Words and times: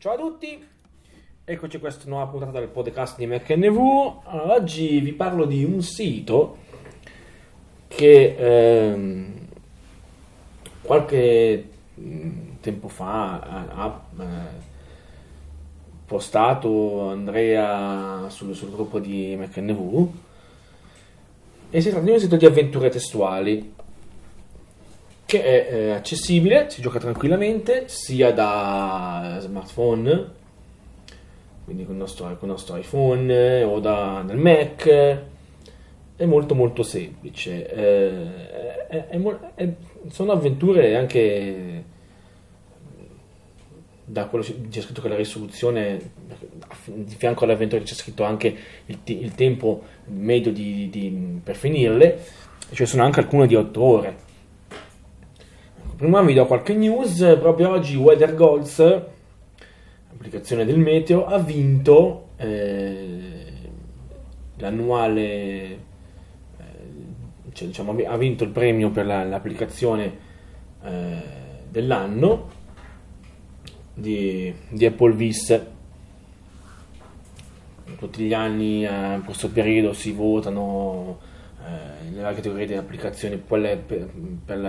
Ciao 0.00 0.14
a 0.14 0.16
tutti, 0.16 0.66
eccoci 1.44 1.76
a 1.76 1.78
questa 1.78 2.08
nuova 2.08 2.26
puntata 2.28 2.58
del 2.58 2.70
podcast 2.70 3.18
di 3.18 3.26
MacNV. 3.26 3.76
Oggi 4.48 4.98
vi 4.98 5.12
parlo 5.12 5.44
di 5.44 5.62
un 5.62 5.82
sito 5.82 6.56
che 7.86 8.34
ehm, 8.34 9.46
qualche 10.80 11.68
mm, 12.00 12.30
tempo 12.62 12.88
fa 12.88 13.40
ha, 13.40 13.66
ha 13.68 14.04
eh, 14.18 14.24
postato 16.06 17.10
Andrea 17.10 18.26
sul, 18.30 18.54
sul 18.54 18.70
gruppo 18.70 19.00
di 19.00 19.36
MacNV 19.36 20.08
e 21.68 21.80
si 21.82 21.90
tratta 21.90 22.06
di 22.06 22.12
un 22.12 22.20
sito 22.20 22.36
di 22.36 22.46
avventure 22.46 22.88
testuali 22.88 23.74
che 25.30 25.44
è 25.44 25.72
eh, 25.72 25.90
accessibile, 25.92 26.68
si 26.70 26.82
gioca 26.82 26.98
tranquillamente 26.98 27.84
sia 27.86 28.32
da 28.32 29.36
smartphone, 29.38 30.28
quindi 31.64 31.84
con 31.84 31.94
il 31.94 32.00
nostro, 32.00 32.24
con 32.36 32.48
il 32.48 32.54
nostro 32.54 32.76
iPhone 32.76 33.62
o 33.62 33.78
da, 33.78 34.24
dal 34.26 34.36
Mac, 34.36 34.88
è 36.16 36.24
molto 36.24 36.56
molto 36.56 36.82
semplice. 36.82 37.64
Eh, 37.64 38.88
è, 38.88 39.20
è, 39.54 39.72
sono 40.08 40.32
avventure 40.32 40.96
anche 40.96 41.84
da 44.04 44.26
quello 44.26 44.44
che 44.44 44.68
c'è 44.68 44.80
scritto 44.80 45.00
che 45.00 45.08
la 45.08 45.14
risoluzione 45.14 46.10
di 46.86 47.14
fianco 47.14 47.44
all'avventura 47.44 47.80
c'è 47.84 47.94
scritto 47.94 48.24
anche 48.24 48.56
il, 48.86 48.98
il 49.04 49.32
tempo 49.36 49.84
medio 50.06 50.50
di, 50.50 50.90
di, 50.90 51.40
per 51.40 51.54
finirle, 51.54 52.18
ci 52.70 52.74
cioè 52.74 52.86
sono 52.88 53.04
anche 53.04 53.20
alcune 53.20 53.46
di 53.46 53.54
8 53.54 53.80
ore 53.80 54.28
Prima 56.00 56.22
vi 56.22 56.32
do 56.32 56.46
qualche 56.46 56.72
news, 56.72 57.18
proprio 57.38 57.72
oggi 57.72 57.94
Weather 57.94 58.34
Goals, 58.34 58.78
applicazione 60.10 60.64
del 60.64 60.78
meteo, 60.78 61.26
ha 61.26 61.36
vinto 61.36 62.28
eh, 62.38 63.52
l'annuale, 64.56 65.22
eh, 65.22 65.78
cioè, 67.52 67.68
diciamo, 67.68 67.94
ha 68.06 68.16
vinto 68.16 68.44
il 68.44 68.48
premio 68.48 68.88
per 68.88 69.04
la, 69.04 69.24
l'applicazione 69.24 70.16
eh, 70.82 71.22
dell'anno 71.68 72.48
di, 73.92 74.54
di 74.70 74.86
Apple 74.86 75.12
Vis. 75.12 75.62
Tutti 77.98 78.24
gli 78.24 78.32
anni 78.32 78.86
eh, 78.86 79.16
in 79.16 79.22
questo 79.22 79.50
periodo 79.50 79.92
si 79.92 80.12
votano 80.12 81.18
eh, 81.70 82.10
nella 82.10 82.34
categoria 82.34 82.66
di 82.66 82.74
applicazioni, 82.74 83.42
quelle 83.46 83.76
per, 83.76 84.08
per 84.44 84.64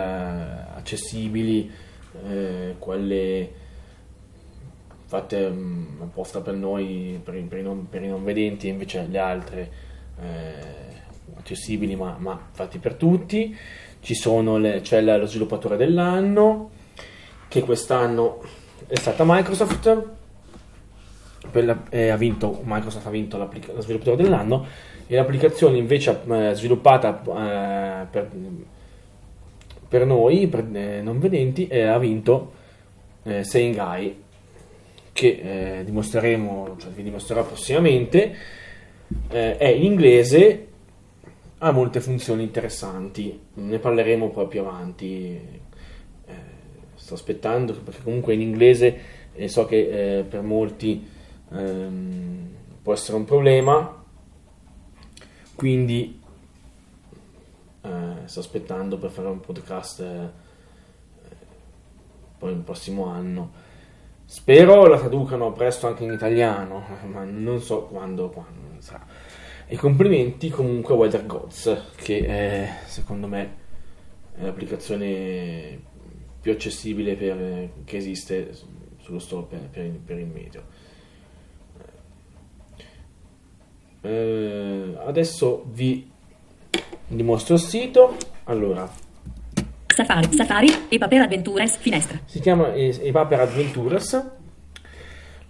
accessibili, 0.76 1.72
eh, 2.28 2.76
quelle 2.78 3.52
fatte 5.06 5.44
um, 5.44 5.98
apposta 6.02 6.42
per 6.42 6.54
noi, 6.56 7.20
per, 7.24 7.42
per, 7.44 7.58
i 7.58 7.62
non, 7.62 7.90
per, 7.90 8.04
i 8.04 8.08
non, 8.08 8.24
vedenti, 8.24 8.68
invece 8.68 9.06
le 9.10 9.18
altre 9.18 9.72
eh, 10.22 11.00
accessibili 11.36 11.96
ma, 11.96 12.16
ma 12.18 12.40
fatti 12.52 12.78
per 12.78 12.94
tutti. 12.96 13.56
Ci 14.00 14.16
le, 14.58 14.82
c'è 14.82 15.02
lo 15.02 15.26
sviluppatore 15.26 15.78
dell'anno, 15.78 16.72
che 17.48 17.62
quest'anno 17.62 18.42
è 18.88 18.96
stata 18.96 19.24
Microsoft. 19.26 20.20
La, 21.54 21.84
eh, 21.90 22.10
ha 22.10 22.18
vinto, 22.18 22.62
Microsoft 22.64 23.06
ha 23.06 23.10
vinto 23.10 23.38
lo 23.38 23.82
sviluppatore 23.82 24.24
dell'anno 24.24 24.66
e 25.08 25.16
l'applicazione 25.16 25.78
invece 25.78 26.22
eh, 26.26 26.52
sviluppata 26.54 27.22
eh, 27.22 28.06
per, 28.10 28.30
per, 29.88 30.06
noi, 30.06 30.48
per 30.48 30.68
eh, 30.72 31.02
non 31.02 31.20
vedenti, 31.20 31.68
ha 31.68 31.98
vinto 31.98 32.54
eh, 33.24 33.44
Sengai, 33.44 34.16
che 35.14 35.80
eh, 35.80 35.84
dimostreremo, 35.84 36.76
cioè 36.80 36.92
vi 36.92 37.04
dimostrerò 37.04 37.46
prossimamente, 37.46 38.36
eh, 39.30 39.58
è 39.58 39.68
in 39.68 39.84
inglese, 39.84 40.68
ha 41.60 41.72
molte 41.72 42.00
funzioni 42.00 42.44
interessanti, 42.44 43.40
ne 43.54 43.78
parleremo 43.78 44.30
poi 44.30 44.48
più 44.48 44.62
avanti, 44.62 45.40
eh, 46.26 46.34
sto 46.96 47.14
aspettando 47.14 47.74
perché 47.74 48.02
comunque 48.02 48.34
in 48.34 48.42
inglese 48.42 49.20
so 49.46 49.66
che 49.66 50.26
per 50.28 50.42
molti 50.42 51.08
ehm, 51.52 52.50
può 52.82 52.94
essere 52.94 53.18
un 53.18 53.26
problema, 53.26 54.04
quindi 55.56 56.20
eh, 57.82 58.14
sto 58.26 58.40
aspettando 58.40 58.98
per 58.98 59.10
fare 59.10 59.28
un 59.28 59.40
podcast 59.40 60.00
eh, 60.00 60.30
poi 62.38 62.52
il 62.52 62.60
prossimo 62.60 63.06
anno. 63.06 63.70
Spero 64.26 64.88
la 64.88 64.98
traducano 64.98 65.52
presto 65.52 65.88
anche 65.88 66.04
in 66.04 66.12
italiano, 66.14 66.86
ma 67.12 67.24
non 67.24 67.60
so 67.60 67.84
quando, 67.84 68.30
quando 68.30 68.82
sarà. 68.82 69.06
E 69.68 69.78
complimenti 69.78 70.50
comunque 70.50 70.94
a 70.94 70.98
Weather 70.98 71.26
Gods, 71.26 71.94
che 71.96 72.26
è, 72.26 72.80
secondo 72.86 73.28
me 73.28 73.60
è 74.36 74.44
l'applicazione 74.44 75.80
più 76.42 76.52
accessibile 76.52 77.16
per, 77.16 77.70
che 77.86 77.98
esiste 77.98 78.52
sullo 78.98 79.20
store 79.20 79.46
per, 79.46 79.70
per, 79.70 79.90
per 80.04 80.18
il 80.18 80.28
meteo. 80.28 80.64
Eh, 84.02 84.98
adesso 85.06 85.66
vi 85.72 86.10
dimostro 87.08 87.56
il 87.56 87.62
sito. 87.62 88.18
Allora, 88.46 88.90
Safari, 89.94 90.34
Safari, 90.34 90.74
EPA 90.90 91.08
per 91.08 91.22
Adventures, 91.22 91.78
finestra. 91.78 92.20
Si 92.26 92.40
chiama 92.40 92.74
EPA 92.74 93.26
per 93.26 93.40
Adventures. 93.42 94.30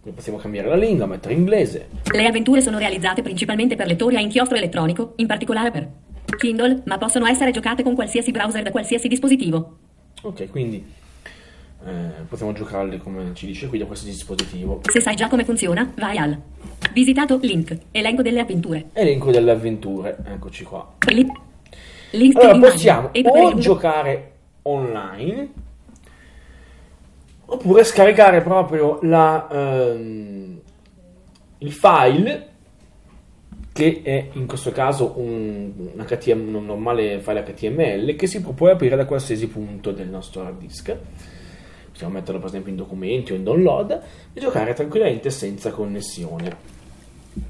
Qui 0.00 0.10
possiamo 0.10 0.38
cambiare 0.38 0.68
la 0.68 0.74
lingua, 0.74 1.06
mettere 1.06 1.34
inglese. 1.34 1.86
Le 2.12 2.26
avventure 2.26 2.60
sono 2.60 2.78
realizzate 2.78 3.22
principalmente 3.22 3.76
per 3.76 3.86
lettori 3.86 4.16
a 4.16 4.20
inchiostro 4.20 4.56
elettronico, 4.56 5.12
in 5.16 5.28
particolare 5.28 5.70
per 5.70 5.88
Kindle, 6.36 6.82
ma 6.86 6.98
possono 6.98 7.26
essere 7.26 7.52
giocate 7.52 7.84
con 7.84 7.94
qualsiasi 7.94 8.32
browser 8.32 8.62
da 8.62 8.72
qualsiasi 8.72 9.06
dispositivo. 9.06 9.76
Ok, 10.22 10.50
quindi 10.50 10.84
eh, 11.84 12.22
possiamo 12.28 12.52
giocarle 12.52 12.98
come 12.98 13.32
ci 13.34 13.46
dice 13.46 13.68
qui 13.68 13.78
da 13.78 13.84
qualsiasi 13.86 14.12
dispositivo. 14.12 14.80
Se 14.84 15.00
sai 15.00 15.14
già 15.14 15.28
come 15.28 15.44
funziona, 15.44 15.90
vai 15.96 16.16
al 16.18 16.38
visitato 16.92 17.38
link, 17.42 17.76
elenco 17.90 18.22
delle 18.22 18.40
avventure. 18.40 18.90
Elenco 18.92 19.30
delle 19.30 19.50
avventure, 19.50 20.18
eccoci 20.24 20.64
qua. 20.64 20.94
Lip. 21.08 21.30
List 22.12 22.36
allora, 22.38 22.70
possiamo 22.70 23.10
o 23.12 23.54
giocare 23.54 24.32
online 24.62 25.48
oppure 27.46 27.84
scaricare 27.84 28.42
proprio 28.42 28.98
la, 29.02 29.48
ehm, 29.50 30.60
il 31.58 31.72
file 31.72 32.48
che 33.72 34.02
è 34.02 34.28
in 34.32 34.46
questo 34.46 34.70
caso 34.70 35.14
un, 35.16 35.72
una 35.94 36.04
KTM, 36.04 36.54
un 36.54 36.66
normale 36.66 37.20
file 37.20 37.42
HTML 37.42 38.16
che 38.16 38.26
si 38.26 38.42
può 38.42 38.52
poi 38.52 38.72
aprire 38.72 38.96
da 38.96 39.06
qualsiasi 39.06 39.48
punto 39.48 39.92
del 39.92 40.08
nostro 40.08 40.42
hard 40.42 40.58
disk 40.58 40.96
possiamo 41.92 42.14
metterlo 42.14 42.40
per 42.40 42.48
esempio 42.48 42.72
in 42.72 42.76
documenti 42.76 43.32
o 43.32 43.36
in 43.36 43.44
download 43.44 44.02
e 44.32 44.40
giocare 44.40 44.74
tranquillamente 44.74 45.30
senza 45.30 45.70
connessione 45.70 46.80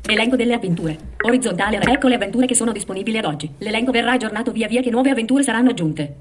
Elenco 0.06 0.36
delle 0.36 0.54
avventure. 0.54 0.96
Orizzontale. 1.24 1.80
Ecco 1.80 2.08
le 2.08 2.14
avventure 2.14 2.46
che 2.46 2.54
sono 2.54 2.72
disponibili 2.72 3.18
ad 3.18 3.24
oggi. 3.24 3.50
L'elenco 3.58 3.90
verrà 3.90 4.12
aggiornato 4.12 4.52
via 4.52 4.68
via 4.68 4.80
che 4.80 4.90
nuove 4.90 5.10
avventure 5.10 5.42
saranno 5.42 5.70
aggiunte. 5.70 6.14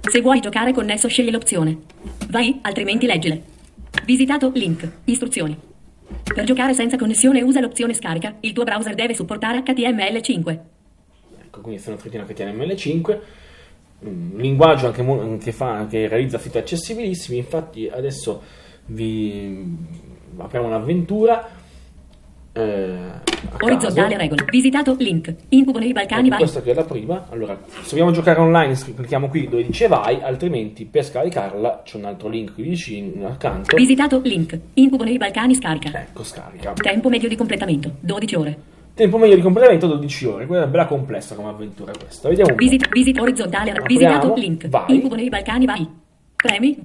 Se 0.00 0.20
vuoi 0.20 0.40
giocare 0.40 0.72
connesso 0.72 1.08
scegli 1.08 1.30
l'opzione. 1.30 1.76
Vai, 2.28 2.58
altrimenti 2.62 3.06
leggile. 3.06 3.42
Visitato 4.04 4.50
link. 4.54 4.90
Istruzioni. 5.04 5.56
Per 6.22 6.44
giocare 6.44 6.72
senza 6.72 6.96
connessione 6.96 7.42
usa 7.42 7.60
l'opzione 7.60 7.92
scarica. 7.92 8.36
Il 8.40 8.52
tuo 8.52 8.64
browser 8.64 8.94
deve 8.94 9.14
supportare 9.14 9.60
HTML5. 9.60 10.58
Ecco, 11.42 11.60
quindi 11.60 11.80
sono 11.82 11.98
scritti 11.98 12.16
in 12.16 12.22
HTML5. 12.22 13.18
Un 14.04 14.32
linguaggio 14.36 14.86
anche, 14.86 15.38
che, 15.38 15.52
fa, 15.52 15.86
che 15.88 16.08
realizza 16.08 16.38
siti 16.38 16.58
accessibilissimi. 16.58 17.38
Infatti 17.38 17.88
adesso 17.88 18.42
vi 18.86 19.76
apriamo 20.36 20.66
un'avventura. 20.66 21.48
Eh, 22.52 22.98
Orizzontale 23.60 24.16
regola. 24.16 24.44
Visitato 24.50 24.94
link. 24.98 25.34
Incubo 25.48 25.78
nei 25.78 25.92
Balcani 25.92 26.28
Ecco, 26.28 26.36
questa 26.36 26.62
che 26.62 26.70
è 26.70 26.74
la 26.74 26.84
prima. 26.84 27.26
Allora, 27.30 27.58
se 27.66 27.90
vogliamo 27.90 28.10
giocare 28.10 28.40
online, 28.40 28.74
clicchiamo 28.74 29.28
qui 29.28 29.48
dove 29.48 29.64
dice 29.64 29.88
vai, 29.88 30.20
altrimenti 30.22 30.84
per 30.84 31.04
scaricarla 31.04 31.82
c'è 31.84 31.96
un 31.96 32.04
altro 32.04 32.28
link 32.28 32.54
qui 32.54 32.62
vicino 32.64 33.26
accanto. 33.26 33.76
Visitato 33.76 34.20
link. 34.22 34.58
Incubo 34.74 35.04
nei 35.04 35.16
Balcani 35.16 35.54
scarica. 35.54 36.00
Ecco, 36.00 36.22
scarica. 36.22 36.72
Tempo 36.74 37.08
medio 37.08 37.28
di 37.28 37.36
completamento 37.36 37.90
12 38.00 38.34
ore. 38.36 38.58
Tempo 38.94 39.18
medio 39.18 39.34
di 39.34 39.42
completamento 39.42 39.88
12 39.88 40.26
ore. 40.26 40.46
Quella 40.46 40.64
è 40.64 40.68
bella 40.68 40.86
complessa 40.86 41.34
come 41.34 41.48
avventura 41.48 41.90
questa. 41.98 42.28
Vediamo 42.28 42.50
un 42.50 42.56
po'. 42.56 42.62
Visit, 42.62 42.88
visit 42.90 43.18
orizzontale. 43.18 43.70
Apriamo. 43.70 43.86
Visitato 43.88 44.34
link. 44.34 44.68
Vai. 44.68 44.94
Incubo 44.94 45.16
nei 45.16 45.28
Balcani 45.28 45.66
vai. 45.66 45.88
Premi. 46.36 46.78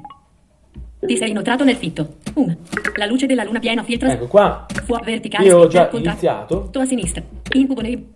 Ti 1.05 1.17
sei 1.17 1.29
inoltrato 1.29 1.63
nel 1.63 1.75
fitto. 1.75 2.15
1. 2.33 2.57
La 2.95 3.05
luce 3.05 3.27
della 3.27 3.43
luna 3.43 3.59
piena 3.59 3.83
filtra 3.83 4.11
Ecco 4.11 4.25
qua. 4.25 4.65
fuori 4.85 5.03
verticale. 5.05 5.45
Io 5.45 5.59
ho 5.59 5.67
già 5.67 5.87
iniziato. 5.93 6.61
Tutto 6.63 6.79
a 6.79 6.85
sinistra. 6.85 7.21
Incubo 7.53 7.81
nei 7.81 8.07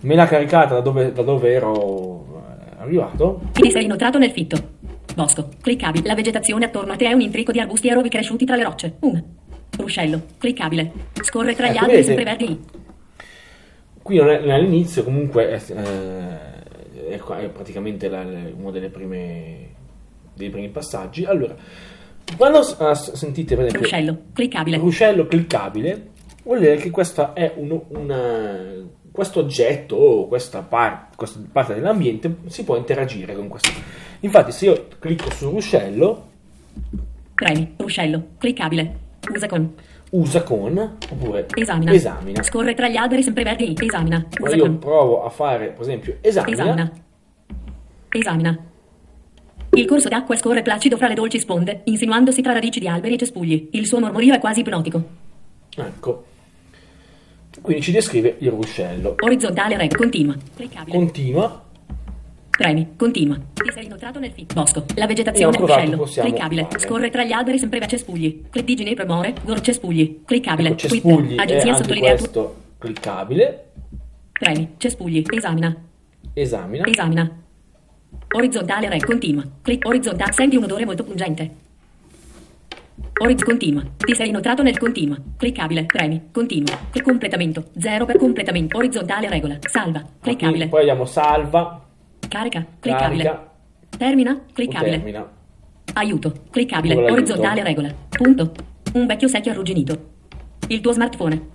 Me 0.00 0.14
l'ha 0.16 0.26
caricata 0.26 0.74
da 0.74 0.80
dove, 0.80 1.12
da 1.12 1.22
dove 1.22 1.52
ero 1.52 2.42
eh, 2.48 2.82
arrivato. 2.82 3.42
Ti 3.52 3.70
sei 3.70 3.84
inoltrato 3.84 4.18
nel 4.18 4.32
fitto. 4.32 4.56
Bosco. 5.14 5.50
Cliccabile. 5.62 6.08
La 6.08 6.14
vegetazione 6.16 6.64
attorno 6.64 6.94
a 6.94 6.96
te 6.96 7.06
è 7.06 7.12
un 7.12 7.20
intrico 7.20 7.52
di 7.52 7.60
arbusti 7.60 7.88
aerobi 7.88 8.08
cresciuti 8.08 8.44
tra 8.44 8.56
le 8.56 8.64
rocce. 8.64 8.96
1. 8.98 9.24
Ruscello. 9.76 10.22
Cliccabile. 10.38 10.92
Scorre 11.22 11.54
tra 11.54 11.66
gli 11.68 11.70
Ecco, 11.76 11.84
alberi 11.84 12.02
vedete? 12.02 12.06
sempre 12.06 12.24
verdi. 12.24 12.64
Qui 14.02 14.16
non 14.16 14.28
è, 14.28 14.38
non 14.40 14.50
è 14.50 14.54
all'inizio, 14.54 15.02
comunque 15.04 15.48
è, 15.48 15.62
eh, 15.72 17.12
è 17.12 17.18
è 17.18 17.48
praticamente 17.48 18.08
la- 18.08 18.22
uno 18.56 18.70
delle 18.70 18.88
prime, 18.90 19.68
dei 20.34 20.50
primi 20.50 20.68
passaggi. 20.68 21.24
Allora, 21.24 21.54
quando 22.36 22.58
ah, 22.58 22.94
sentite 22.94 23.54
per 23.56 23.64
esempio 23.66 23.88
Ruscello. 23.88 24.18
Cliccabile. 24.32 24.76
ruscello 24.78 25.26
cliccabile, 25.26 26.08
vuol 26.42 26.58
dire 26.60 26.76
che 26.76 26.90
questa 26.90 27.32
è 27.32 27.52
uno- 27.56 27.84
una- 27.88 28.92
questo 29.10 29.40
oggetto 29.40 29.96
o 29.96 30.28
questa, 30.28 30.60
par- 30.62 31.08
questa 31.16 31.40
parte 31.50 31.74
dell'ambiente 31.74 32.36
si 32.46 32.64
può 32.64 32.76
interagire 32.76 33.34
con 33.34 33.48
questo. 33.48 33.70
Infatti, 34.20 34.52
se 34.52 34.64
io 34.66 34.86
clicco 34.98 35.30
sul 35.30 35.50
ruscello, 35.52 36.28
Premi. 37.34 37.74
Ruscello. 37.76 38.22
Cliccabile. 38.38 39.02
Usa 39.32 39.46
con. 39.46 39.72
usa 40.10 40.42
con 40.42 40.96
oppure 41.10 41.46
Esamina. 41.54 41.92
esamina. 41.92 42.42
Scorre 42.42 42.74
tra 42.74 42.88
gli 42.88 42.96
alberi 42.96 43.22
sempre 43.22 43.42
verdi. 43.44 43.74
Esamina. 43.78 44.18
Ma 44.40 44.46
Usa 44.46 44.56
io 44.56 44.62
con. 44.64 44.78
provo 44.78 45.24
a 45.24 45.30
fare, 45.30 45.68
per 45.68 45.80
esempio, 45.80 46.16
esamina. 46.20 46.52
Esamina. 46.62 46.92
Esamina. 48.10 48.58
Il 49.70 49.86
corso 49.86 50.08
d'acqua 50.08 50.36
scorre 50.36 50.62
placido 50.62 50.96
fra 50.96 51.08
le 51.08 51.14
dolci 51.14 51.40
sponde, 51.40 51.80
insinuandosi 51.84 52.42
tra 52.42 52.52
radici 52.52 52.78
di 52.78 52.86
alberi 52.86 53.14
e 53.14 53.18
cespugli. 53.18 53.68
Il 53.72 53.86
suo 53.86 53.98
mormorio 53.98 54.34
è 54.34 54.38
quasi 54.38 54.60
ipnotico. 54.60 55.02
Ecco. 55.76 56.24
Quindi 57.60 57.82
ci 57.82 57.90
descrive 57.92 58.36
il 58.38 58.50
ruscello. 58.50 59.16
Orizzontale 59.20 59.76
reg. 59.76 59.94
Continua. 59.96 60.36
Cliccabile. 60.54 60.96
Continua. 60.96 61.62
Premi. 62.56 62.90
Continua. 62.96 63.36
Ti 63.52 63.70
sei 63.72 63.86
inoltrato 63.86 64.18
nel 64.20 64.30
fit. 64.32 64.52
Bosco. 64.54 64.84
La 64.94 65.06
vegetazione. 65.06 65.52
trovato, 65.56 65.80
Ruscello. 65.80 65.96
possiamo 65.96 66.28
Cliccabile. 66.28 66.62
fare. 66.62 66.78
Scorre 66.78 67.10
tra 67.10 67.24
gli 67.24 67.32
alberi 67.32 67.58
sempre 67.58 67.78
verdi 67.80 67.96
cespugli. 67.96 68.42
Clic 68.50 68.64
di 68.64 68.74
Ginepro 68.76 69.06
More. 69.06 69.34
Gor 69.44 69.60
cespugli. 69.60 70.20
Cliccabile. 70.24 70.68
Ecco, 70.68 70.78
cespugli 70.78 71.34
è 71.36 71.42
Agenzia 71.42 71.70
anche 71.72 71.82
sottolinea 71.82 72.10
tu. 72.12 72.18
questo 72.18 72.56
cliccabile. 72.78 73.70
Premi. 74.32 74.74
Cespugli. 74.76 75.22
Esamina. 75.32 75.76
Esamina. 76.32 76.86
Esamina. 76.86 77.42
Orizzontale 78.36 78.88
reg. 78.88 79.04
Continua. 79.04 79.42
Clic 79.62 79.84
orizzontale. 79.86 80.32
Senti 80.32 80.56
un 80.56 80.64
odore 80.64 80.84
molto 80.84 81.02
pungente. 81.04 81.50
Oriz 83.20 83.42
continua. 83.42 83.82
Ti 83.96 84.14
sei 84.14 84.28
inoltrato 84.28 84.62
nel 84.62 84.78
continua. 84.78 85.16
Cliccabile. 85.36 85.84
Premi. 85.86 86.28
Continua. 86.32 86.76
Completamento. 87.02 87.64
0 87.78 88.04
per 88.04 88.16
completamento. 88.16 88.76
Orizzontale 88.76 89.28
regola. 89.28 89.56
Salva. 89.60 90.00
Qui 90.00 90.10
Cliccabile. 90.20 90.68
poi 90.68 90.80
abbiamo 90.82 91.04
salva, 91.04 91.83
Carica. 92.34 92.66
Cliccabile. 92.80 93.22
carica 93.24 93.50
Termina. 93.96 94.40
Cliccabile. 94.52 94.90
termina. 94.96 95.30
Aiuto. 95.94 96.32
Cliccabile. 96.50 96.94
Dove 96.94 97.06
l'aiuto? 97.06 97.22
Orizzontale 97.32 97.62
regola. 97.62 97.94
Punto. 98.08 98.52
Un 98.94 99.06
vecchio 99.06 99.28
secchio 99.28 99.52
arrugginito. 99.52 99.98
Il 100.68 100.80
tuo 100.80 100.92
smartphone. 100.92 101.48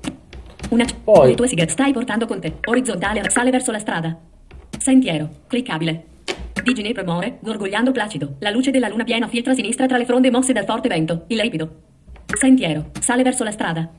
Una 0.70 0.86
c- 0.86 0.96
Poi- 1.04 1.30
Le 1.30 1.36
tue 1.36 1.48
sigarette 1.48 1.74
stai 1.74 1.92
portando 1.92 2.26
con 2.26 2.40
te. 2.40 2.54
Orizzontale 2.66 3.30
sale 3.30 3.50
verso 3.52 3.72
la 3.72 3.80
strada. 3.80 4.18
Sentiero. 4.78 5.30
Cliccabile. 5.48 6.06
Di 6.64 6.74
Ginepro 6.74 7.04
More, 7.04 7.38
gorgogliando 7.42 7.92
placido. 7.92 8.36
La 8.40 8.50
luce 8.52 8.70
della 8.72 8.88
luna 8.88 9.04
piena 9.04 9.28
filtra 9.28 9.52
a 9.52 9.56
sinistra 9.56 9.86
tra 9.88 9.98
le 9.98 10.06
fronde 10.06 10.30
mosse 10.32 10.54
dal 10.54 10.66
forte 10.66 10.88
vento. 10.88 11.24
Il 11.28 11.40
ripido. 11.40 11.70
Sentiero. 12.38 12.92
Sale 13.00 13.24
verso 13.24 13.44
la 13.44 13.52
strada. 13.52 13.90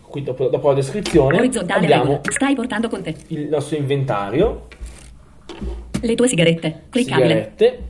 Qui 0.00 0.22
dopo, 0.22 0.48
dopo 0.48 0.68
la 0.68 0.74
descrizione 0.74 1.38
Orizzontale 1.38 1.84
abbiamo 1.84 2.02
regola. 2.04 2.20
Stai 2.30 2.54
portando 2.54 2.88
con 2.88 3.02
te. 3.02 3.14
il 3.28 3.48
nostro 3.48 3.76
inventario, 3.76 4.66
Le 6.00 6.14
tue 6.14 6.28
sigarette. 6.28 6.82
Cliccabile. 6.90 7.52
sigarette, 7.56 7.82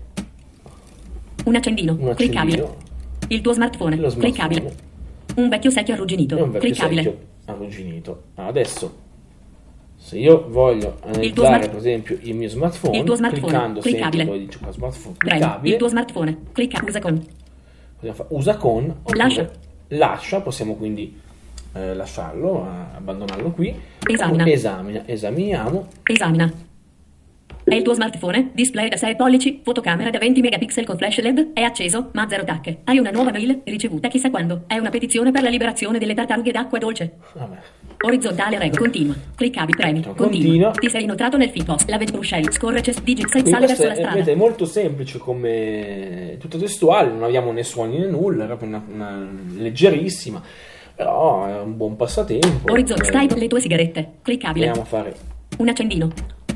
Un 1.45 1.55
accendino. 1.57 1.97
un 1.99 2.15
Cliccabile. 2.15 2.69
Il 3.29 3.41
tuo 3.41 3.53
smartphone. 3.53 3.97
Lo 3.97 4.09
smartphone. 4.09 4.33
Cliccabile. 4.33 4.75
Un 5.37 5.49
vecchio 5.49 5.71
secchio 5.71 5.95
arrugginito. 5.95 6.37
un 6.37 6.51
vecchio 6.51 6.69
Cliccabile. 6.71 7.03
secchio 7.03 7.19
arrugginito. 7.47 8.23
Adesso, 8.37 8.97
se 9.97 10.19
io 10.19 10.47
voglio 10.49 10.97
analizzare 11.03 11.47
smart- 11.49 11.69
per 11.69 11.77
esempio 11.79 12.19
il 12.23 12.35
mio 12.35 12.49
smartphone, 12.49 12.99
Il 12.99 13.05
tuo 13.05 13.15
smartphone. 13.15 13.47
cliccando 13.53 13.81
sempre 13.83 13.91
Cliccabile. 14.01 14.25
dove 14.25 14.39
dice 14.39 14.59
qua 14.59 14.71
smartphone, 14.73 15.15
cliccabile, 15.19 15.73
Il 15.75 15.79
tuo 15.79 15.89
smartphone. 15.89 16.39
Clicca. 16.53 16.83
Usa 16.87 17.01
con. 17.01 17.27
usa 18.29 18.57
con, 18.57 18.95
Lascia. 19.15 19.51
lascia, 19.89 20.41
possiamo 20.41 20.75
quindi 20.77 21.21
eh, 21.75 21.95
lasciarlo, 21.95 22.67
abbandonarlo 22.97 23.51
qui, 23.51 23.75
Esamina. 24.09 24.47
esamina, 24.49 25.03
esaminiamo, 25.07 25.87
Esamina. 26.05 26.53
È 27.69 27.75
il 27.75 27.83
tuo 27.83 27.93
smartphone? 27.93 28.51
Display 28.55 28.89
da 28.89 28.97
6 28.97 29.17
pollici, 29.17 29.61
fotocamera 29.63 30.09
da 30.11 30.19
20 30.19 30.41
megapixel 30.41 30.85
con 30.87 30.97
flash 30.97 31.21
LED, 31.21 31.53
è 31.53 31.61
acceso, 31.63 32.11
ma 32.15 32.27
zero 32.29 32.45
tacche. 32.45 32.79
Hai 32.85 32.99
una 32.99 33.11
nuova 33.11 33.31
mail, 33.31 33.61
ricevuta 33.65 34.09
chissà 34.09 34.31
quando. 34.31 34.65
È 34.67 34.77
una 34.79 34.91
petizione 34.91 35.31
per 35.31 35.43
la 35.43 35.49
liberazione 35.51 35.99
delle 35.99 36.15
tartarughe 36.15 36.51
d'acqua 36.51 36.79
dolce. 36.79 37.17
vabbè, 37.35 37.57
Orizzontale 38.01 38.59
regola. 38.59 38.79
Continua. 38.81 39.15
Cliccabili, 39.35 39.77
premi. 39.77 40.03
Continua. 40.03 40.27
Continua. 40.29 40.71
Ti 40.71 40.89
sei 40.89 41.03
inoltrato 41.03 41.37
nel 41.37 41.51
feed 41.51 41.65
post. 41.65 41.89
La 41.91 41.99
ved 41.99 42.11
Bruxelles. 42.13 42.55
Scorre 42.55 42.81
chest 42.81 43.03
digit 43.03 43.27
6 43.29 43.43
Quindi 43.43 43.51
sale 43.51 43.65
questo 43.67 43.83
verso 43.85 43.87
la 43.87 43.93
è, 43.93 43.97
strada. 44.05 44.15
vedete, 44.19 44.33
è 44.33 44.37
molto 44.41 44.65
semplice 44.65 45.19
come 45.19 46.37
tutto 46.41 46.59
testuale, 46.59 47.11
non 47.11 47.25
abbiamo 47.25 47.51
né 47.53 47.63
suoni 47.65 47.99
né 47.99 48.07
nulla, 48.07 48.45
è 48.45 48.47
proprio 48.47 48.69
una, 48.69 48.85
una 48.89 49.29
leggerissima, 49.57 50.41
però 50.95 51.47
è 51.47 51.61
un 51.61 51.77
buon 51.77 51.97
passatempo. 51.97 52.71
Orizzontale. 52.73 53.09
Eh, 53.09 53.27
Stai 53.29 53.39
le 53.39 53.47
tue 53.49 53.61
sigarette. 53.61 54.11
Cliccabile. 54.23 54.67
Proviamo 54.67 54.87
a 54.87 54.91
fare 54.91 55.15
Un 55.59 55.69
accendino. 55.69 56.11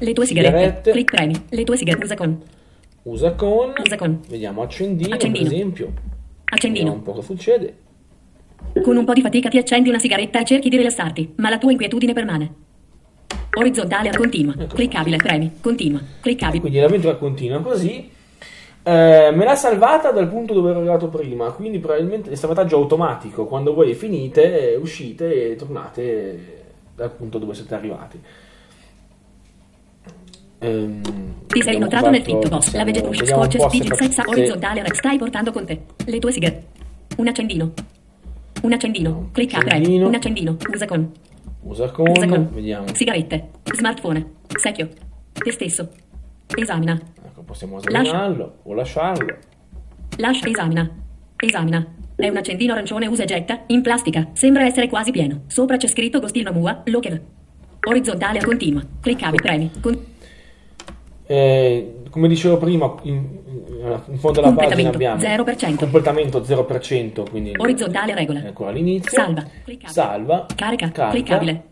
Le 0.04 0.12
tue 0.12 0.26
sigarette. 0.26 0.56
Sigarette. 0.58 0.90
Clic 0.90 1.10
premi. 1.10 1.34
Le 1.48 1.64
tue 1.64 1.76
sigarette. 1.76 2.04
Usa 2.04 2.14
con. 2.16 2.40
usa 3.04 3.32
con, 3.34 3.72
Usa 3.84 3.96
con. 3.96 4.20
vediamo 4.28 4.62
accendino, 4.62 5.14
Accendino. 5.14 5.44
per 5.44 5.52
esempio, 5.54 5.86
vediamo 5.86 6.10
Accendino. 6.44 6.92
un 6.92 7.02
po' 7.02 7.12
cosa 7.12 7.26
succede. 7.26 7.76
Con 8.82 8.96
un 8.96 9.04
po' 9.04 9.12
di 9.12 9.20
fatica 9.20 9.48
ti 9.48 9.58
accendi 9.58 9.88
una 9.88 9.98
sigaretta 9.98 10.40
e 10.40 10.44
cerchi 10.44 10.68
di 10.68 10.76
rilassarti, 10.76 11.34
ma 11.36 11.48
la 11.50 11.58
tua 11.58 11.70
inquietudine 11.72 12.12
permane. 12.12 12.54
Orizzontale 13.54 14.10
continua. 14.10 14.54
Ecco. 14.58 14.74
Cliccabile, 14.76 15.16
premi. 15.16 15.52
Continua. 15.60 15.98
E 16.00 16.20
Cliccabile. 16.20 16.60
quindi 16.60 16.78
l'avventura 16.78 17.16
continua 17.16 17.60
così. 17.60 18.08
Eh, 18.84 19.30
me 19.32 19.44
l'ha 19.44 19.54
salvata 19.54 20.10
dal 20.10 20.28
punto 20.28 20.54
dove 20.54 20.70
ero 20.70 20.78
arrivato 20.80 21.08
prima, 21.08 21.50
quindi 21.52 21.78
probabilmente 21.78 22.30
è 22.30 22.34
salvataggio 22.34 22.76
automatico. 22.76 23.46
Quando 23.46 23.74
voi 23.74 23.94
finite, 23.94 24.72
eh, 24.72 24.76
uscite 24.76 25.52
e 25.52 25.56
tornate 25.56 26.60
dal 26.96 27.10
punto 27.12 27.38
dove 27.38 27.54
siete 27.54 27.74
arrivati. 27.74 28.20
Ehm, 30.62 31.02
Ti 31.46 31.60
sei 31.62 31.76
inoltrato 31.76 32.08
nel 32.10 32.22
fatto- 32.22 32.40
fit 32.40 32.48
boss. 32.48 32.72
La 32.74 32.84
vege 32.84 33.00
possiamo- 33.02 33.08
push 33.08 33.18
vediamo 33.20 33.42
un 33.42 33.50
scorce 33.50 33.58
po' 33.58 33.68
se 33.70 33.76
digit 33.78 33.94
fa- 33.94 34.04
6 34.04 34.12
se- 34.12 34.22
orizzontale 34.26 34.82
re- 34.82 34.94
stai 34.94 35.18
portando 35.18 35.52
con 35.52 35.66
te. 35.66 35.80
Le 36.06 36.18
tue 36.18 36.32
sigarette. 36.32 36.66
Un 37.16 37.28
accendino. 37.28 37.72
Un 38.62 38.72
accendino. 38.72 39.28
Clicca 39.32 39.58
premi. 39.58 39.70
accendino. 39.80 40.06
Un 40.08 40.14
accendino. 40.14 40.56
Usa 40.72 40.86
con. 40.86 41.12
Usa 41.64 41.90
con, 41.90 42.08
Usa 42.08 42.26
con. 42.26 42.48
vediamo. 42.52 42.86
Sigarette. 42.94 43.48
Smartphone. 43.74 44.26
Secchio. 44.58 44.88
Te 45.32 45.50
stesso. 45.52 45.88
Esamina. 46.54 46.98
Ecco, 47.24 47.42
possiamo 47.42 47.78
esaminarlo 47.78 48.58
o 48.62 48.74
lasciarlo. 48.74 49.36
Lascia 50.18 50.48
esamina. 50.48 50.88
Esamina. 51.36 51.86
È 52.14 52.28
un 52.28 52.36
accendino 52.36 52.72
arancione 52.72 53.06
usa 53.06 53.22
e 53.24 53.26
getta, 53.26 53.62
in 53.68 53.82
plastica. 53.82 54.28
Sembra 54.34 54.64
essere 54.64 54.88
quasi 54.88 55.10
pieno. 55.10 55.42
Sopra 55.48 55.76
c'è 55.76 55.88
scritto 55.88 56.20
Gostino 56.20 56.52
Mua, 56.52 56.82
Locker. 56.86 57.20
Orizzontale 57.84 58.40
continua. 58.44 58.80
Cliccabile, 59.00 59.42
premi. 59.42 59.70
Con- 59.80 59.98
Eh, 61.32 61.94
come 62.10 62.28
dicevo 62.28 62.58
prima, 62.58 62.94
in, 63.04 63.14
in- 63.14 64.00
in 64.10 64.18
fondo 64.18 64.40
alla 64.42 64.52
pagina 64.52 64.90
abbiamo 64.90 65.20
0%. 65.20 65.76
completamento 65.76 66.40
0%, 66.40 67.30
quindi 67.30 67.54
Orizzontale 67.56 68.14
regola. 68.14 68.40
ancora 68.40 68.68
all'inizio. 68.70 69.10
Salva. 69.10 69.42
Cliccabile. 69.64 69.88
Salva. 69.92 70.46
Carica. 70.54 70.90
Cliccabile. 70.90 71.62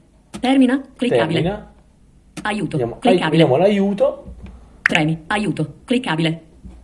Termina. 0.41 0.81
Cliccabile. 0.97 1.43
Termina. 1.43 1.73
Aiuto. 2.43 2.71
Vediamo, 2.79 2.95
ai- 2.95 3.01
Cliccabile. 3.01 3.31
vediamo 3.31 3.57
l'aiuto. 3.59 4.25
Premi. 4.81 5.25
Aiuto. 5.27 5.75
Cliccabile. 5.85 6.41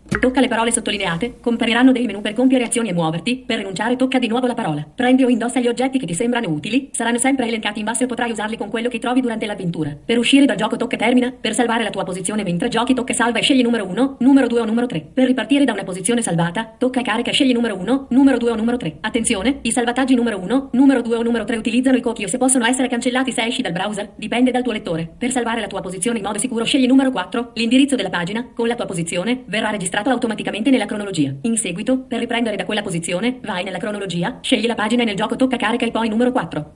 Tocca 0.09 0.41
le 0.41 0.49
parole 0.49 0.73
sottolineate, 0.73 1.37
compariranno 1.41 1.93
dei 1.93 2.07
menu 2.07 2.21
per 2.21 2.33
compiere 2.33 2.65
azioni 2.65 2.89
e 2.89 2.93
muoverti, 2.93 3.45
per 3.47 3.59
rinunciare 3.59 3.97
tocca 3.97 4.19
di 4.19 4.29
nuovo 4.29 4.47
la 4.47 4.55
parola. 4.55 4.87
Prendi 4.95 5.25
o 5.25 5.29
indossa 5.29 5.61
gli 5.61 5.69
oggetti 5.69 5.99
che 5.99 6.07
ti 6.07 6.15
sembrano 6.15 6.49
utili, 6.49 6.89
saranno 6.93 7.19
sempre 7.19 7.47
elencati 7.47 7.81
in 7.81 7.85
basso 7.85 8.05
e 8.05 8.07
potrai 8.07 8.31
usarli 8.31 8.57
con 8.57 8.71
quello 8.71 8.89
che 8.89 8.99
trovi 8.99 9.21
durante 9.21 9.47
l'avventura. 9.47 9.97
Per 10.05 10.17
uscire 10.17 10.47
dal 10.47 10.57
gioco 10.57 10.77
tocca 10.77 10.97
termina, 10.97 11.33
per 11.39 11.55
salvare 11.55 11.83
la 11.83 11.91
tua 11.91 12.05
posizione 12.05 12.45
mentre 12.45 12.69
giochi 12.69 12.95
tocca 12.95 13.13
salva 13.13 13.41
e 13.41 13.43
scegli 13.43 13.63
numero 13.63 13.87
1, 13.87 14.17
numero 14.21 14.47
2 14.47 14.61
o 14.61 14.65
numero 14.65 14.87
3. 14.87 15.01
Per 15.13 15.27
ripartire 15.27 15.65
da 15.65 15.73
una 15.73 15.85
posizione 15.85 16.23
salvata, 16.23 16.75
tocca 16.79 17.03
carica 17.03 17.31
e 17.31 17.35
scegli 17.35 17.53
numero 17.53 17.77
1, 17.77 18.07
numero 18.11 18.39
2 18.39 18.51
o 18.51 18.55
numero 18.55 18.77
3. 18.77 18.99
Attenzione, 19.01 19.59
i 19.63 19.73
salvataggi 19.73 20.15
numero 20.15 20.39
1, 20.39 20.71
numero 20.73 21.03
2 21.03 21.17
o 21.17 21.23
numero 21.23 21.45
3 21.45 21.57
utilizzano 21.57 21.97
i 21.97 22.01
cookie 22.01 22.27
o 22.27 22.29
se 22.29 22.39
possono 22.39 22.65
essere 22.65 22.89
cancellati 22.89 23.33
se 23.33 23.43
esci 23.43 23.61
dal 23.61 23.73
browser, 23.73 24.13
dipende 24.17 24.51
dal 24.51 24.63
tuo 24.63 24.73
lettore. 24.73 25.11
Per 25.19 25.31
salvare 25.31 25.61
la 25.61 25.67
tua 25.67 25.81
posizione 25.81 26.19
in 26.19 26.25
modo 26.25 26.39
sicuro 26.39 26.65
scegli 26.65 26.87
numero 26.87 27.11
4, 27.11 27.53
l'indirizzo 27.55 27.97
della 27.97 28.11
pagina, 28.11 28.51
con 28.55 28.67
la 28.67 28.75
tua 28.75 28.87
posizione, 28.87 29.43
verrà 29.47 29.71
registrato 29.71 29.96
automaticamente 30.05 30.71
nella 30.71 30.87
cronologia. 30.87 31.35
In 31.43 31.57
seguito, 31.57 31.99
per 32.01 32.19
riprendere 32.19 32.57
da 32.57 32.65
quella 32.65 32.83
posizione, 32.83 33.39
vai 33.43 33.65
nella 33.65 33.79
cronologia, 33.79 34.39
scegli 34.43 34.67
la 34.67 34.75
pagina 34.75 35.03
e 35.03 35.05
nel 35.07 35.17
gioco 35.17 35.37
tocca 35.37 35.57
carica 35.57 35.87
e 35.87 35.91
poi 35.91 36.09
numero 36.09 36.33
4. 36.33 36.73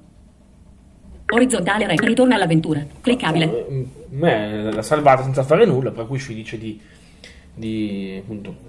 Orizontale 1.32 1.86
rec, 1.86 2.02
ritorna 2.02 2.34
all'avventura. 2.34 2.84
Cliccabile. 3.00 3.66
Eh, 3.68 3.86
Me 4.10 4.72
l'ha 4.72 4.82
salvata 4.82 5.22
senza 5.22 5.44
fare 5.44 5.64
nulla, 5.64 5.92
per 5.92 6.06
cui 6.06 6.18
ci 6.18 6.34
dice 6.34 6.58
di, 6.58 6.80
di 7.54 8.16
appunto 8.20 8.68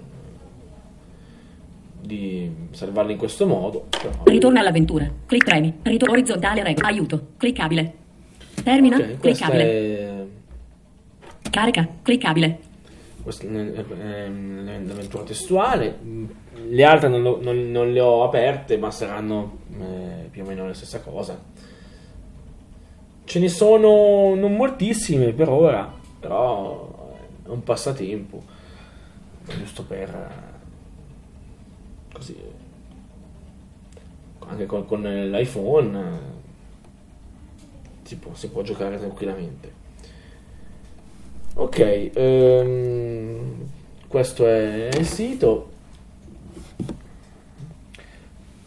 di 2.00 2.50
salvarla 2.70 3.12
in 3.12 3.18
questo 3.18 3.46
modo. 3.46 3.86
però- 3.90 4.22
Ritorna 4.24 4.60
all'avventura. 4.60 5.10
Clic 5.26 5.44
premi. 5.44 5.72
Ritor- 5.82 6.10
orizzontale 6.10 6.62
rec. 6.62 6.84
Aiuto. 6.84 7.28
Cliccabile. 7.36 7.94
Termina. 8.62 8.96
Ok, 8.96 9.18
questa 9.18 9.46
cliccabile. 9.46 9.64
è 9.64 10.24
Carica. 11.50 11.88
Cliccabile. 12.02 12.58
L'avventura 13.24 15.22
testuale. 15.24 15.98
Mm, 16.02 16.24
Le 16.68 16.84
altre 16.84 17.08
non, 17.08 17.22
lo- 17.22 17.40
non- 17.42 17.70
non 17.70 17.92
le 17.92 18.00
ho 18.00 18.24
aperte, 18.24 18.76
ma 18.78 18.90
saranno 18.90 19.58
eh, 19.80 20.28
più 20.30 20.42
o 20.44 20.46
meno 20.46 20.66
la 20.66 20.74
stessa 20.74 21.00
cosa. 21.00 21.38
Ce 23.24 23.38
ne 23.38 23.48
sono 23.48 24.34
non 24.34 24.54
moltissime 24.54 25.32
per 25.32 25.48
ora, 25.48 25.90
però 26.20 27.14
è 27.44 27.48
un 27.48 27.62
passatempo, 27.62 28.42
giusto 29.58 29.84
per 29.84 30.08
eh, 30.08 30.50
così 32.12 32.36
anche 34.48 34.66
con, 34.66 34.84
con 34.86 35.00
l'iPhone 35.02 35.98
eh, 35.98 36.18
si 38.02 38.16
può, 38.16 38.34
si 38.34 38.48
può 38.50 38.62
giocare 38.62 38.98
tranquillamente. 38.98 39.80
Ok, 41.54 42.10
ehm, 42.14 43.68
questo 44.08 44.46
è 44.46 44.88
il 44.96 45.06
sito. 45.06 45.70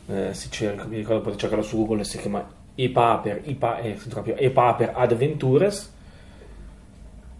Eh, 0.07 0.33
si 0.33 0.51
cerca, 0.51 0.85
mi 0.85 0.97
ricordo 0.97 1.21
potete 1.21 1.41
cercarlo 1.41 1.63
su 1.63 1.77
Google, 1.77 2.03
si 2.03 2.19
chiama 2.19 2.47
ePaper, 2.75 3.41
ePa, 3.43 3.79
eh, 3.79 3.97
ePaper 4.37 4.91
Adventures. 4.93 5.93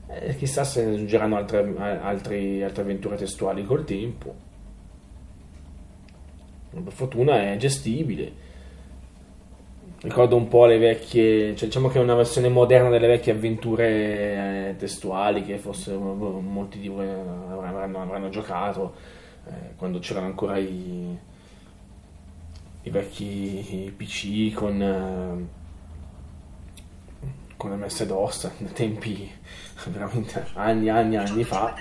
Eh, 0.07 0.35
chissà 0.35 0.63
se 0.63 0.83
aggiungeranno 0.83 1.35
altre, 1.35 1.73
altri- 2.01 2.63
altre 2.63 2.81
avventure 2.81 3.15
testuali 3.15 3.63
col 3.65 3.83
tempo. 3.85 4.35
Per 6.71 6.91
fortuna 6.91 7.51
è 7.51 7.57
gestibile. 7.57 8.43
Ricordo 10.05 10.35
un 10.35 10.47
po' 10.47 10.67
le 10.67 10.77
vecchie, 10.77 11.55
cioè 11.55 11.65
diciamo 11.65 11.87
che 11.87 11.97
è 11.97 12.01
una 12.01 12.13
versione 12.13 12.47
moderna 12.47 12.89
delle 12.89 13.07
vecchie 13.07 13.31
avventure 13.31 14.69
eh, 14.69 14.75
testuali 14.77 15.41
che 15.43 15.57
forse 15.57 15.93
eh, 15.93 15.97
molti 15.97 16.77
di 16.77 16.87
voi 16.89 17.09
avranno, 17.09 18.03
avranno 18.03 18.29
giocato 18.29 18.93
eh, 19.47 19.73
quando 19.75 19.97
c'erano 19.97 20.27
ancora 20.27 20.59
i, 20.59 21.17
i 22.83 22.89
vecchi 22.91 23.91
PC 23.97 24.53
con, 24.53 24.79
eh, 24.79 25.47
con 27.57 27.71
MS-DOS, 27.71 28.51
tempi 28.73 29.27
veramente 29.89 30.45
anni, 30.53 30.87
anni, 30.87 31.15
anni 31.15 31.43
fa 31.43 31.73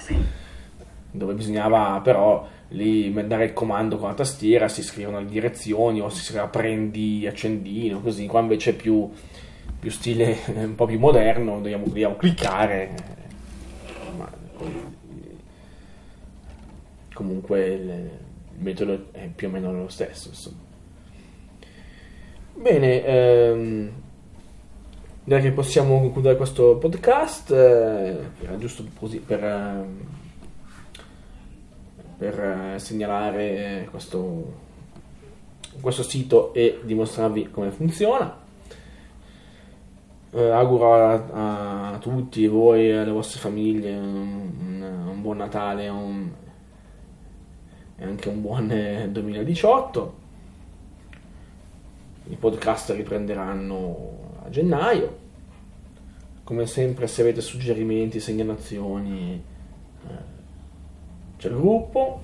dove 1.15 1.35
bisognava 1.35 2.01
però 2.03 2.45
lì 2.69 3.09
mandare 3.11 3.45
il 3.45 3.53
comando 3.53 3.99
con 3.99 4.09
la 4.09 4.15
tastiera, 4.15 4.67
si 4.67 4.83
scrivono 4.83 5.21
le 5.21 5.27
direzioni 5.27 6.01
o 6.01 6.09
si 6.09 6.23
scriveva 6.23 6.49
prendi 6.49 7.25
accendino, 7.27 8.01
così, 8.01 8.27
qua 8.27 8.41
invece 8.41 8.71
è 8.71 8.75
più, 8.75 9.09
più 9.79 9.91
stile 9.91 10.37
un 10.55 10.75
po' 10.75 10.87
più 10.87 10.99
moderno, 10.99 11.55
dobbiamo, 11.55 11.87
dobbiamo 11.87 12.17
cliccare, 12.17 12.95
ma 14.17 14.29
comunque 17.13 17.67
il, 17.67 17.89
il 18.57 18.63
metodo 18.63 19.07
è 19.13 19.29
più 19.29 19.47
o 19.47 19.51
meno 19.51 19.73
lo 19.73 19.89
stesso. 19.89 20.31
Insomma. 20.31 20.63
Bene, 22.55 23.05
ehm, 23.05 23.91
direi 25.23 25.43
che 25.43 25.53
possiamo 25.53 26.01
concludere 26.01 26.37
questo 26.37 26.77
podcast, 26.77 27.53
eh, 27.53 28.19
era 28.43 28.59
giusto 28.59 28.85
così 28.99 29.19
per... 29.19 30.23
per 32.17 32.75
eh, 32.75 32.79
segnalare 32.79 33.87
questo, 33.91 34.53
questo 35.81 36.03
sito 36.03 36.53
e 36.55 36.81
dimostrarvi 36.85 37.51
come 37.51 37.71
funziona. 37.71 38.43
Eh, 40.31 40.49
auguro 40.51 40.95
a, 40.95 41.93
a 41.93 41.99
tutti 41.99 42.47
voi 42.47 42.89
e 42.89 42.97
alle 42.97 43.11
vostre 43.13 43.39
famiglie 43.41 43.97
un, 43.97 44.51
un- 44.61 45.07
un 45.09 45.23
buon 45.23 45.37
Natale 45.37 45.89
un- 45.89 46.31
e 47.97 48.05
anche 48.05 48.29
un 48.29 48.41
buon 48.41 48.71
eh, 48.71 49.09
2018. 49.11 50.23
I 52.31 52.37
podcast 52.37 52.91
riprenderanno 52.91 54.33
a 54.45 54.51
gennaio. 54.51 55.23
Come 56.43 56.67
sempre, 56.67 57.07
se 57.07 57.21
avete 57.23 57.41
suggerimenti, 57.41 58.19
segnalazioni, 58.21 59.33
eh, 59.33 59.54
c'è 61.45 61.51
il 61.51 61.57
gruppo, 61.57 62.23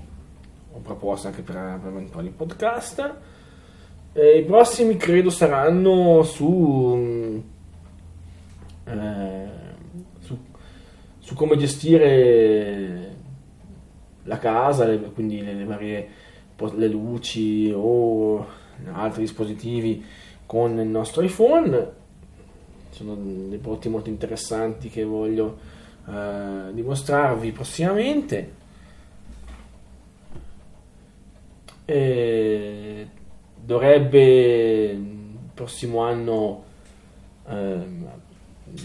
ho 0.73 0.79
proposto 0.79 1.27
anche 1.27 1.43
per, 1.43 1.55
eventuali 1.85 2.31
podcast. 2.31 3.15
E 4.15 4.39
I 4.39 4.45
prossimi 4.45 4.97
credo 4.97 5.29
saranno 5.29 6.23
su, 6.23 7.43
eh, 8.85 9.49
su, 10.21 10.39
su 11.19 11.35
come 11.35 11.59
gestire 11.59 13.15
la 14.23 14.39
casa, 14.39 14.87
le- 14.87 14.99
quindi 15.13 15.45
le, 15.45 15.53
le 15.53 15.65
varie 15.65 16.09
le 16.77 16.89
luci 16.89 17.73
o 17.75 18.47
altri 18.93 19.23
dispositivi 19.23 20.03
con 20.47 20.79
il 20.79 20.89
nostro 20.89 21.21
iPhone. 21.21 21.93
Sono 22.89 23.15
dei 23.17 23.59
prodotti 23.59 23.91
molto 23.91 24.09
interessanti 24.09 24.89
che 24.89 25.05
voglio 25.05 25.59
eh, 26.09 26.73
dimostrarvi 26.73 27.53
prossimamente. 27.53 28.60
E 31.93 33.07
dovrebbe 33.57 34.21
il 34.93 35.49
prossimo 35.53 36.01
anno, 36.03 36.63
ehm, 37.49 38.07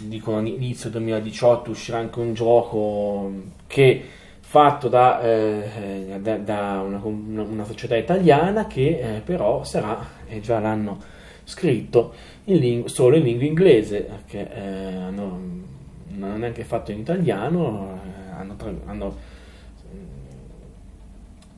dicono 0.07 0.39
inizio 0.47 0.89
2018, 0.89 1.69
uscirà 1.71 1.99
anche 1.99 2.19
un 2.19 2.33
gioco 2.33 3.31
che 3.67 4.03
fatto 4.41 4.87
da, 4.87 5.21
eh, 5.21 6.17
da- 6.21 6.37
da 6.37 6.81
una, 6.85 6.99
una- 7.03 7.43
una 7.43 7.63
società 7.65 7.95
italiana 7.95 8.65
che 8.67 9.17
eh, 9.17 9.19
però 9.21 9.63
sarà, 9.63 10.03
e 10.27 10.39
già 10.41 10.59
l'hanno 10.59 10.99
scritto, 11.43 12.13
in 12.45 12.57
ling- 12.57 12.85
solo 12.87 13.17
in 13.17 13.23
lingua 13.23 13.45
inglese, 13.45 14.01
perché 14.01 14.51
eh, 14.51 14.95
hanno, 14.95 15.39
non 16.07 16.23
hanno 16.29 16.37
neanche 16.37 16.63
fatto 16.63 16.91
in 16.91 16.99
italiano, 16.99 17.99
eh, 18.03 18.31
hanno, 18.31 18.55
tra- 18.55 18.73
hanno 18.85 19.15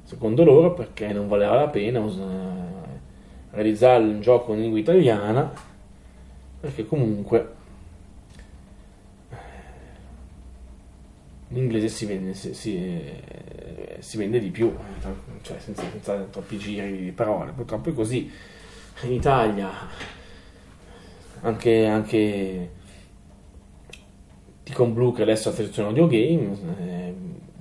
secondo 0.08 0.46
loro 0.46 0.74
perché 0.74 1.12
non 1.12 1.28
valeva 1.28 1.56
la 1.56 1.68
pena 1.68 2.00
us- 2.00 2.18
realizzare 3.52 4.02
un 4.06 4.22
gioco 4.22 4.54
in 4.54 4.62
lingua 4.62 4.80
italiana 4.80 5.52
perché 6.62 6.86
comunque 6.86 7.56
l'inglese 11.50 11.90
si 11.90 12.06
vende, 12.06 12.34
si, 12.34 12.54
si- 12.54 13.02
si 14.00 14.18
vende 14.18 14.40
di 14.40 14.50
più 14.50 14.74
cioè 15.42 15.60
senza, 15.60 15.84
senza 15.92 16.16
troppi 16.24 16.58
giri 16.58 17.04
di 17.04 17.12
parole. 17.12 17.52
Purtroppo 17.52 17.90
è 17.90 17.94
così. 17.94 18.32
In 19.02 19.12
Italia 19.12 19.70
anche, 21.42 21.86
anche 21.86 22.72
Ticon 24.64 24.94
Blue 24.94 25.14
che 25.14 25.22
adesso 25.24 25.50
ha 25.50 25.52
selezione 25.52 25.90
audio 25.90 26.08
game 26.08 26.58
eh, 26.80 27.14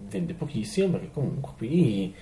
vende 0.08 0.34
pochissimo 0.34 0.92
perché 0.92 1.10
comunque 1.12 1.52
qui 1.56 2.14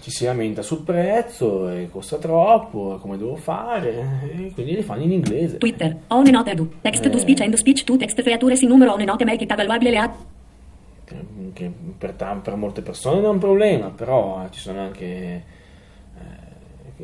ci 0.00 0.10
si 0.10 0.24
lamenta 0.24 0.62
sul 0.62 0.82
prezzo 0.82 1.68
e 1.68 1.88
costa 1.90 2.18
troppo, 2.18 2.98
come 3.00 3.16
devo 3.16 3.36
fare, 3.36 4.20
e 4.22 4.52
quindi 4.52 4.74
li 4.74 4.82
fanno 4.82 5.02
in 5.02 5.12
inglese. 5.12 5.58
Twitter. 5.58 5.96
Una 6.08 6.30
nota 6.30 6.54
do. 6.54 6.68
Text 6.80 7.08
to 7.08 7.16
Eh. 7.16 7.20
speech 7.20 7.40
and 7.40 7.54
speech 7.54 7.84
to 7.84 7.96
text 7.96 8.20
creature 8.20 8.56
sin 8.56 8.68
numero 8.68 8.94
una 8.94 9.04
nota 9.04 9.24
make 9.24 9.44
it 9.44 9.50
evaluabile 9.50 9.90
le 9.90 9.98
a. 9.98 10.14
che 11.52 11.72
per, 11.96 12.14
per, 12.14 12.56
molte 12.56 12.82
persone 12.82 13.16
non 13.16 13.24
è 13.24 13.28
un 13.28 13.38
problema, 13.38 13.90
però 13.90 14.48
ci 14.50 14.58
sono 14.58 14.80
anche 14.80 15.06
eh, 15.06 15.44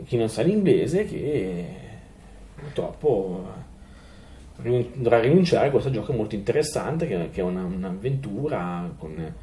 chi 0.05 0.17
non 0.17 0.29
sa 0.29 0.43
l'inglese 0.43 1.05
che 1.05 1.65
purtroppo 2.57 3.69
dovrà 4.63 5.21
rinunciare 5.21 5.69
a 5.69 5.71
questo 5.71 5.91
gioco 5.91 6.13
molto 6.13 6.35
interessante 6.35 7.07
che, 7.07 7.31
che 7.31 7.41
è 7.41 7.45
una, 7.45 7.65
un'avventura 7.65 8.93
con, 8.99 9.35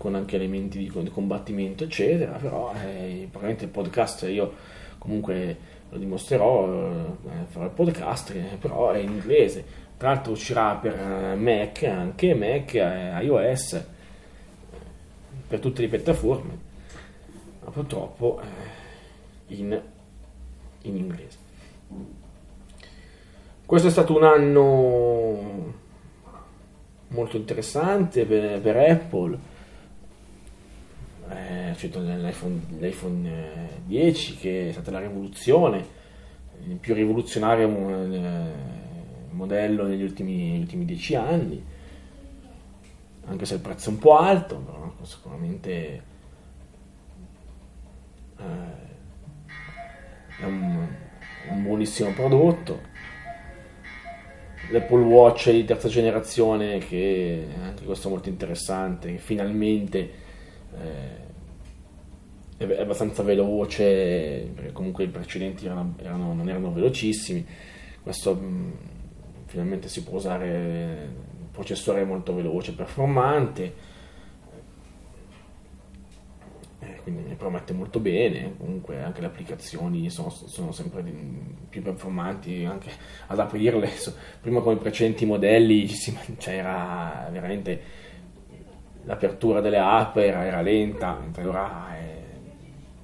con, 0.00 0.14
anche 0.14 0.36
elementi 0.36 0.78
di, 0.78 0.88
combattimento 0.88 1.84
eccetera 1.84 2.32
però 2.38 2.72
eh, 2.72 3.28
probabilmente 3.30 3.64
il 3.64 3.70
podcast 3.70 4.22
io 4.30 4.54
comunque 4.96 5.58
lo 5.90 5.98
dimostrerò 5.98 6.66
eh, 6.66 7.44
farò 7.48 7.66
il 7.66 7.72
podcast 7.72 8.30
eh, 8.30 8.56
però 8.58 8.92
è 8.92 8.98
in 8.98 9.10
inglese 9.10 9.62
tra 9.98 10.08
l'altro 10.08 10.32
uscirà 10.32 10.76
per 10.76 10.94
eh, 10.94 11.34
Mac 11.34 11.82
anche 11.82 12.34
Mac 12.34 12.72
iOS 12.72 13.84
per 15.46 15.58
tutte 15.58 15.82
le 15.82 15.88
piattaforme 15.88 16.58
ma 17.62 17.70
purtroppo 17.70 18.40
in, 19.48 19.82
in 20.82 20.96
inglese 20.96 21.36
questo 23.66 23.88
è 23.88 23.90
stato 23.90 24.16
un 24.16 24.24
anno 24.24 25.78
molto 27.10 27.36
interessante 27.36 28.24
per, 28.24 28.60
per 28.60 28.76
Apple. 28.76 29.49
Eh, 31.30 31.76
cioè 31.76 31.90
l'iPhone, 31.90 32.60
l'iPhone 32.80 33.30
10 33.84 34.36
che 34.36 34.68
è 34.68 34.72
stata 34.72 34.90
la 34.90 34.98
rivoluzione, 34.98 35.86
il 36.66 36.76
più 36.76 36.92
rivoluzionario 36.92 37.68
eh, 37.68 38.52
modello 39.30 39.86
negli 39.86 40.02
ultimi, 40.02 40.50
negli 40.50 40.60
ultimi 40.62 40.84
dieci 40.84 41.14
anni, 41.14 41.64
anche 43.26 43.46
se 43.46 43.54
il 43.54 43.60
prezzo 43.60 43.90
è 43.90 43.92
un 43.92 43.98
po' 44.00 44.18
alto, 44.18 44.56
però 44.56 44.92
sicuramente 45.02 46.02
eh, 48.36 48.42
è 50.40 50.44
un, 50.44 50.86
un 51.50 51.62
buonissimo 51.62 52.10
prodotto. 52.12 52.88
L'Apple 54.72 55.04
Watch 55.04 55.50
di 55.50 55.64
terza 55.64 55.88
generazione, 55.88 56.78
che 56.78 57.46
anche 57.62 57.84
questo 57.84 58.08
è 58.08 58.10
molto 58.10 58.28
interessante, 58.28 59.16
finalmente 59.18 60.28
eh, 60.78 61.28
è 62.66 62.80
abbastanza 62.80 63.22
veloce, 63.22 64.50
perché 64.54 64.72
comunque 64.72 65.04
i 65.04 65.08
precedenti 65.08 65.64
erano, 65.64 65.94
erano, 65.98 66.34
non 66.34 66.48
erano 66.48 66.72
velocissimi. 66.72 67.46
Questo 68.02 68.34
mh, 68.34 68.44
mm, 68.44 68.70
finalmente 69.46 69.88
si 69.88 70.02
può 70.02 70.18
usare 70.18 71.08
un 71.38 71.50
processore 71.50 72.04
molto 72.04 72.34
veloce, 72.34 72.74
performante. 72.74 73.88
Quindi 77.02 77.22
mi 77.30 77.34
promette 77.34 77.72
molto 77.72 77.98
bene, 77.98 78.54
comunque 78.58 79.02
anche 79.02 79.20
le 79.20 79.26
applicazioni 79.26 80.10
sono, 80.10 80.28
sono 80.28 80.70
sempre 80.70 81.02
più 81.68 81.82
performanti 81.82 82.64
anche 82.64 82.90
ad 83.26 83.38
aprirle, 83.38 83.90
prima 84.40 84.60
con 84.60 84.74
i 84.74 84.78
precedenti 84.78 85.24
modelli 85.24 85.86
c'era 86.36 87.28
veramente 87.32 87.80
l'apertura 89.04 89.60
delle 89.60 89.78
app 89.78 90.16
era, 90.16 90.44
era 90.44 90.60
lenta, 90.60 91.16
mentre 91.20 91.44
ora 91.44 91.94
è 91.96 92.22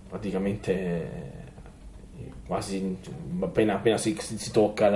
praticamente 0.08 1.34
quasi 2.46 2.96
appena, 3.40 3.74
appena 3.74 3.96
si, 3.98 4.16
si, 4.18 4.50
tocca 4.50 4.88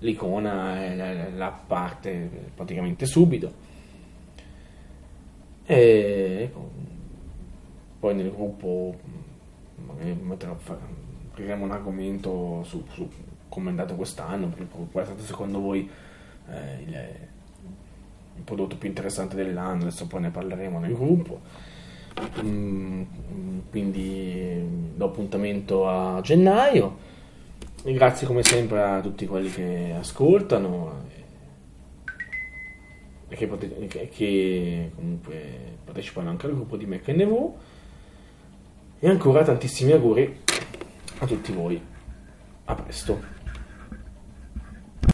l'icona 0.00 0.94
l'app 1.34 1.66
parte 1.66 2.30
praticamente 2.54 3.06
subito. 3.06 3.66
E 5.64 6.38
ecco, 6.42 6.70
poi 7.98 8.14
nel 8.14 8.30
gruppo 8.30 8.96
magari 9.86 10.18
apriremo 11.30 11.64
un 11.64 11.70
argomento 11.70 12.62
su, 12.64 12.84
su 12.92 13.08
come 13.48 13.66
è 13.66 13.70
andato 13.70 13.94
quest'anno, 13.94 14.52
qual 14.90 15.04
è 15.04 15.06
stato 15.06 15.22
secondo 15.22 15.60
voi 15.60 15.88
eh, 16.48 16.82
il, 16.82 17.28
il, 18.38 18.44
prodotto 18.44 18.76
più 18.76 18.88
interessante 18.88 19.36
dell'anno, 19.36 19.82
adesso 19.82 20.06
poi 20.06 20.22
ne 20.22 20.30
parleremo 20.30 20.78
nel 20.78 20.94
gruppo. 20.94 21.40
Mm, 22.42 23.02
quindi 23.70 24.92
do 24.94 25.04
appuntamento 25.04 25.88
a 25.88 26.20
gennaio. 26.20 27.06
E 27.84 27.92
grazie 27.92 28.26
come 28.26 28.42
sempre 28.42 28.82
a 28.82 29.00
tutti 29.00 29.26
quelli 29.26 29.50
che 29.50 29.94
ascoltano 29.96 31.06
e 33.28 33.36
che, 33.36 33.46
pote- 33.46 33.86
che 33.86 34.90
comunque 34.94 35.76
partecipano 35.84 36.30
anche 36.30 36.46
al 36.46 36.54
gruppo 36.54 36.76
di 36.76 36.86
MacNV. 36.86 37.52
E 39.00 39.08
ancora 39.08 39.44
tantissimi 39.44 39.92
auguri 39.92 40.40
a 41.18 41.26
tutti 41.26 41.52
voi. 41.52 41.80
A 42.64 42.74
presto. 42.74 43.37